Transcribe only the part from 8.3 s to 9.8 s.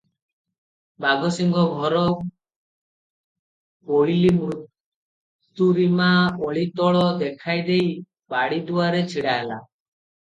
ବାଡ଼ିଦୁଆରେ ଛିଡ଼ାହେଲା।